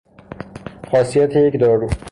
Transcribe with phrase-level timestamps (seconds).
[0.91, 1.89] خاصیت یک دارو